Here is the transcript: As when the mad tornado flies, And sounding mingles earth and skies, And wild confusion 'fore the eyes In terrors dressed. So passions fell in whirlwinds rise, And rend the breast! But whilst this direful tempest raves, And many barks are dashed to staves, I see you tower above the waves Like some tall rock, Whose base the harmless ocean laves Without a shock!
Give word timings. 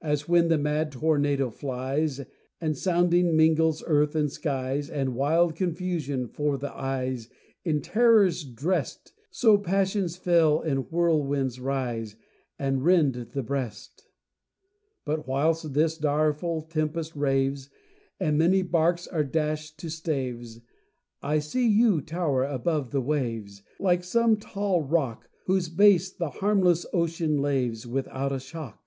As 0.00 0.26
when 0.28 0.48
the 0.48 0.56
mad 0.58 0.90
tornado 0.92 1.50
flies, 1.50 2.22
And 2.60 2.76
sounding 2.76 3.36
mingles 3.36 3.84
earth 3.86 4.16
and 4.16 4.32
skies, 4.32 4.88
And 4.88 5.14
wild 5.14 5.54
confusion 5.54 6.26
'fore 6.26 6.56
the 6.56 6.72
eyes 6.74 7.28
In 7.62 7.82
terrors 7.82 8.42
dressed. 8.44 9.12
So 9.30 9.58
passions 9.58 10.16
fell 10.16 10.62
in 10.62 10.84
whirlwinds 10.88 11.60
rise, 11.60 12.16
And 12.58 12.82
rend 12.82 13.14
the 13.14 13.42
breast! 13.42 14.08
But 15.04 15.28
whilst 15.28 15.74
this 15.74 15.98
direful 15.98 16.62
tempest 16.62 17.14
raves, 17.14 17.68
And 18.18 18.38
many 18.38 18.62
barks 18.62 19.06
are 19.06 19.22
dashed 19.22 19.78
to 19.80 19.90
staves, 19.90 20.62
I 21.22 21.38
see 21.38 21.68
you 21.68 22.00
tower 22.00 22.42
above 22.42 22.90
the 22.90 23.02
waves 23.02 23.62
Like 23.78 24.02
some 24.02 24.38
tall 24.38 24.82
rock, 24.82 25.28
Whose 25.44 25.68
base 25.68 26.10
the 26.10 26.30
harmless 26.30 26.86
ocean 26.94 27.36
laves 27.36 27.86
Without 27.86 28.32
a 28.32 28.40
shock! 28.40 28.78